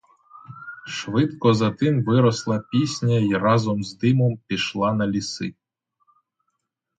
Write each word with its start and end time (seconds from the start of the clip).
Швидко 0.87 1.53
за 1.53 1.71
тим 1.71 2.03
виросла 2.03 2.59
пісня 2.59 3.15
й 3.19 3.33
разом 3.33 3.83
з 3.83 3.97
димом 3.97 4.37
пішла 4.47 4.93
на 4.93 5.07
ліси. 5.07 5.53